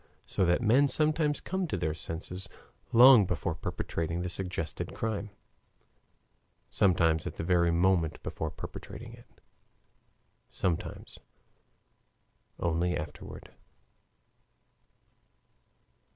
So 0.25 0.45
that 0.45 0.63
men 0.63 0.87
sometimes 0.87 1.39
come 1.39 1.67
to 1.67 1.77
their 1.77 1.93
senses 1.93 2.49
long 2.91 3.27
before 3.27 3.53
perpetrating 3.53 4.23
the 4.23 4.29
suggested 4.29 4.95
crime, 4.95 5.29
sometimes 6.71 7.27
at 7.27 7.35
the 7.35 7.43
very 7.43 7.69
moment 7.69 8.23
before 8.23 8.49
perpetrating 8.49 9.13
it, 9.13 9.27
sometimes 10.49 11.19
only 12.59 12.97
afterward. 12.97 13.51